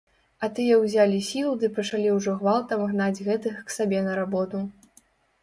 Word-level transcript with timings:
А 0.45 0.47
тыя 0.59 0.77
ўзялі 0.83 1.19
сілу 1.27 1.51
ды 1.63 1.69
пачалі 1.75 2.15
ўжо 2.15 2.33
гвалтам 2.41 2.81
гнаць 2.95 3.23
гэтых 3.29 3.61
к 3.69 3.77
сабе 3.77 4.03
на 4.09 4.19
работу. 4.23 4.57